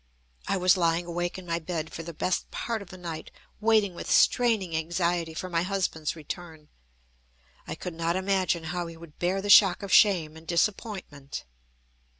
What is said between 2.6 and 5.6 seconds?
of the night, waiting with straining anxiety for